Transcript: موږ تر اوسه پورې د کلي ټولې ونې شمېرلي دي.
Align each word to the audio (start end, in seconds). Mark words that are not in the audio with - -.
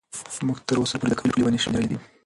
موږ 0.47 0.57
تر 0.67 0.77
اوسه 0.81 0.95
پورې 0.99 1.11
د 1.11 1.15
کلي 1.19 1.31
ټولې 1.35 1.43
ونې 1.45 1.59
شمېرلي 1.65 1.87
دي. 1.91 1.97